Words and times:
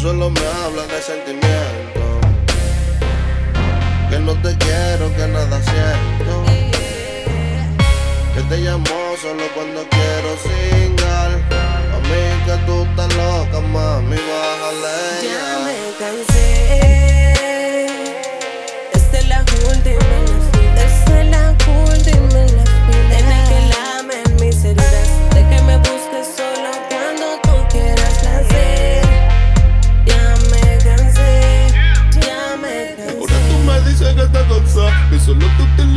solo 0.00 0.30
me 0.30 0.40
habla 0.40 0.86
de 0.86 1.02
sentimiento. 1.02 2.20
Que 4.08 4.18
no 4.18 4.32
te 4.40 4.56
quiero, 4.56 5.14
que 5.14 5.26
nada 5.28 5.62
siento. 5.62 5.79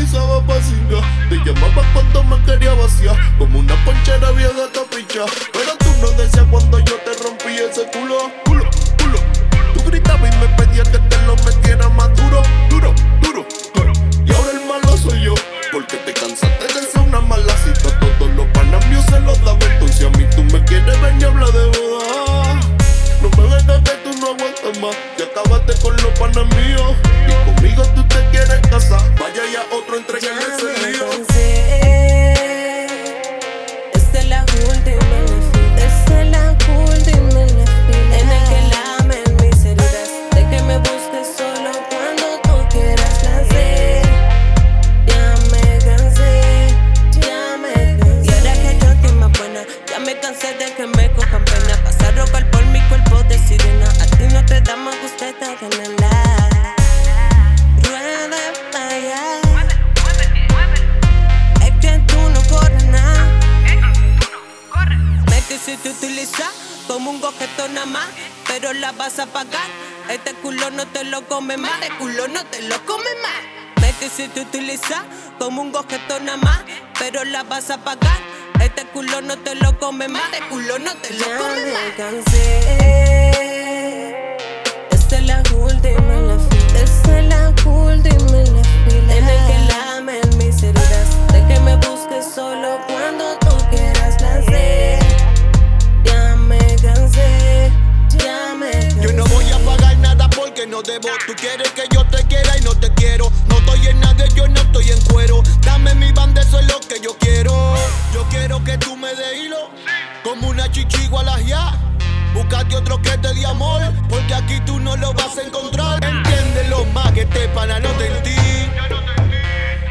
Utilizaba 0.03 0.61
cingar. 0.61 1.03
Te 1.29 1.35
llamaba 1.37 1.83
cuando 1.93 2.23
me 2.23 2.43
quería 2.43 2.73
vaciar, 2.73 3.15
como 3.37 3.59
una 3.59 3.75
ponchera 3.85 4.31
vieja 4.31 4.69
capricha. 4.73 5.25
Pero 5.51 5.77
tú 5.77 5.89
no 6.01 6.11
decías 6.11 6.45
cuando 6.51 6.79
yo 6.79 6.95
te 6.97 7.13
rompí 7.23 7.55
ese 7.55 7.85
culo, 7.91 8.31
culo, 8.45 8.69
culo. 8.97 9.19
Tú 9.73 9.83
gritabas 9.89 10.33
y 10.33 10.37
me 10.39 10.47
pedías 10.57 10.87
que 10.89 10.99
te 10.99 11.17
lo 11.25 11.35
metiera 11.37 11.89
más 11.89 12.09
duro, 12.15 12.41
duro, 12.69 12.93
duro, 13.21 13.45
duro. 13.73 13.93
Y 14.25 14.33
ahora 14.33 14.51
el 14.51 14.65
malo 14.67 14.97
soy 14.97 15.21
yo, 15.23 15.33
porque 15.71 15.97
te 15.97 16.13
cansaste 16.13 16.67
de 16.67 16.85
ser 16.85 17.01
una 17.01 17.21
mala 17.21 17.55
cita. 17.57 17.97
Todos 17.99 18.31
los 18.35 18.47
panas 18.47 18.85
míos 18.87 19.05
se 19.09 19.19
los 19.21 19.39
daba, 19.43 19.65
entonces 19.73 20.05
a 20.05 20.09
mí 20.17 20.25
tú 20.35 20.43
me 20.43 20.63
quieres 20.65 21.01
ver 21.01 21.15
y 21.19 21.23
hablar 21.23 21.51
de 21.51 21.65
boda. 21.79 22.59
No 23.21 23.29
me 23.37 23.55
vengas 23.55 23.81
que 23.81 23.95
tú 24.03 24.19
no 24.19 24.27
aguantas 24.27 24.79
más. 24.81 24.95
Ya 25.17 25.25
acabaste 25.25 25.73
con 25.81 25.95
los 25.95 26.19
panas 26.19 26.45
míos. 26.55 26.93
Y 27.27 27.45
conmigo 27.45 27.83
tú 27.95 28.03
te 28.03 28.29
quieres 28.31 28.59
casar. 28.69 29.01
Vaya 29.19 29.43
ya 29.51 29.63
otro 30.31 30.62
más, 67.93 68.07
pero 68.47 68.73
la 68.73 68.91
vas 68.91 69.19
a 69.19 69.25
pagar. 69.27 69.67
Este 70.09 70.33
culo 70.33 70.69
no 70.71 70.85
te 70.87 71.03
lo 71.05 71.25
come 71.27 71.55
más, 71.57 71.71
este 71.81 71.95
culo 71.97 72.27
no 72.27 72.43
te 72.45 72.61
lo 72.63 72.85
come 72.85 73.11
más. 73.21 73.81
Me 73.81 73.93
quisiste 73.93 74.41
utilizar 74.41 75.05
como 75.39 75.61
un 75.61 75.73
objeto 75.75 76.19
nada 76.19 76.37
más, 76.37 76.59
pero 76.99 77.23
la 77.23 77.43
vas 77.43 77.69
a 77.69 77.77
pagar. 77.77 78.17
Este 78.59 78.85
culo 78.85 79.21
no 79.21 79.37
te 79.37 79.55
lo 79.55 79.77
come 79.79 80.07
más, 80.07 80.23
este 80.31 80.45
culo 80.49 80.79
no 80.79 80.93
te 80.95 81.13
lo 81.13 81.25
come 81.25 81.71
más. 81.71 81.83
me 81.83 81.95
cansé. 81.95 83.12
Debo. 100.83 101.09
Tú 101.25 101.33
quieres 101.35 101.69
que 101.71 101.83
yo 101.93 102.05
te 102.05 102.23
quiera 102.27 102.57
y 102.57 102.61
no 102.61 102.75
te 102.75 102.93
quiero. 102.93 103.31
No 103.47 103.57
estoy 103.57 103.87
en 103.87 103.99
nada, 103.99 104.25
yo 104.35 104.47
no 104.47 104.61
estoy 104.61 104.91
en 104.91 105.01
cuero. 105.05 105.41
Dame 105.61 105.93
mi 105.95 106.11
banda, 106.11 106.41
eso 106.41 106.59
es 106.59 106.67
lo 106.67 106.79
que 106.79 106.99
yo 107.01 107.17
quiero. 107.17 107.75
Yo 108.13 108.23
quiero 108.29 108.63
que 108.63 108.77
tú 108.77 108.95
me 108.95 109.13
des 109.15 109.43
hilo, 109.43 109.69
como 110.23 110.49
una 110.49 110.69
chichigua 110.71 111.21
a 111.21 111.23
las 111.23 111.45
ya. 111.45 111.73
Búscate 112.33 112.75
otro 112.75 113.01
que 113.01 113.17
te 113.17 113.33
dé 113.33 113.45
amor, 113.45 113.81
porque 114.09 114.33
aquí 114.33 114.59
tú 114.65 114.79
no 114.79 114.95
lo 114.97 115.13
vas 115.13 115.37
a 115.37 115.43
encontrar. 115.43 116.03
Entiéndelo 116.03 116.85
más 116.85 117.11
que 117.11 117.21
este 117.21 117.47
pana 117.49 117.79
no 117.79 117.89
te 117.89 118.09
ti. 118.21 118.35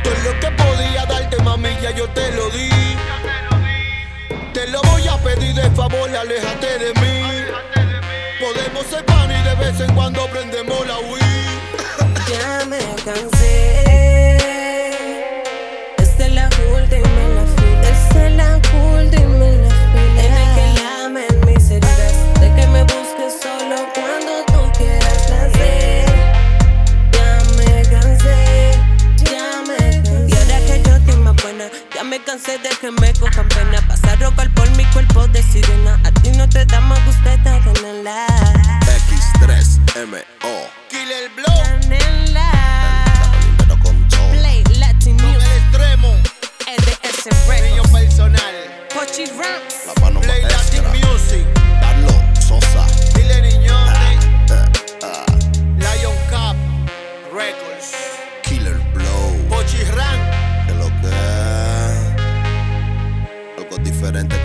Todo 0.03 0.15
lo 0.25 0.41
que 0.41 0.51
podía 0.51 1.07
darte, 1.07 1.41
mami, 1.43 1.69
ya 1.81 1.93
yo 1.93 2.09
te 2.11 2.33
lo 2.33 2.51
di. 2.51 2.71
Te 4.53 4.67
lo 4.69 4.83
voy 4.83 5.07
a 5.09 5.17
pedir 5.19 5.55
de 5.55 5.71
favor, 5.71 6.15
aléjate 6.15 6.79
de 6.79 7.01
mí. 7.01 7.22
Podemos 8.55 8.87
ser 8.87 9.03
pan 9.07 9.31
y 9.31 9.43
de 9.49 9.55
vez 9.55 9.81
en 9.81 9.95
cuando 9.95 10.27
prendemos 10.27 10.87
la 10.87 10.99
Wii. 10.99 11.23
Ya 12.29 12.65
me 12.67 12.79
cansé. 13.03 14.37
Esta 15.97 16.27
es 16.27 16.33
la 16.33 16.51
última 16.75 17.07
en 17.07 17.35
la 17.37 17.47
fila. 17.57 17.89
Esta 17.89 18.27
es 18.27 18.33
la 18.35 18.57
última 18.57 19.47
en 19.47 19.63
la 19.63 19.75
fila. 19.93 20.23
El 20.23 20.55
que 20.55 20.83
lamen 20.83 21.47
mis 21.47 21.71
heridas. 21.71 22.15
De 22.41 22.55
que 22.55 22.67
me 22.67 22.83
busques 22.83 23.41
solo 23.41 23.77
cuando 23.95 24.45
tú 24.53 24.71
quieras 24.79 25.23
placer. 25.29 26.07
Ya 27.13 27.43
me 27.57 27.83
cansé. 27.89 28.73
Ya 29.31 29.63
me 29.67 29.79
cansé. 30.03 30.27
Y 30.29 30.35
ahora 30.37 30.59
que 30.67 30.83
yo 30.83 30.97
estoy 30.97 31.17
más 31.17 31.37
buena. 31.43 31.71
Ya 31.95 32.05
me 32.05 32.23
cansé 32.23 32.59
de 32.59 32.69
que 32.81 32.91
me 32.91 33.13
cojan 33.15 33.49
pena. 33.49 33.82
X3MO. 40.03 40.69
Killer 40.89 41.31
Blow, 41.37 41.63
Canela. 41.63 42.51
Pero 43.59 43.79
con 43.79 44.09
todo. 44.09 44.31
Play 44.31 44.65
Latin 44.79 45.17
con 45.17 45.29
music. 45.29 45.47
el 45.47 45.63
extremo, 45.63 46.17
LDS 46.67 47.27
niño 47.63 47.83
Records. 47.83 47.91
personal. 47.93 48.55
Pochi 48.93 49.27
Rams. 49.27 49.87
La 49.87 49.95
mano 50.03 50.21
Play 50.21 50.43
Latin. 50.43 50.83
Music, 51.09 51.47
Carlos 51.81 52.17
Sosa. 52.45 52.87
dile 53.15 53.43
niñote. 53.43 54.19
Eh, 54.51 55.03
ah. 55.03 55.25
Lion 55.79 56.17
Cup 56.31 56.57
Records, 57.33 57.93
Killer 58.43 58.79
Blow. 58.95 59.37
Pochi 59.49 59.85
Rank. 59.85 60.67
Que 60.67 60.75
lo 60.75 60.89
que. 61.01 61.15
Algo 63.59 63.79
diferente 63.79 64.37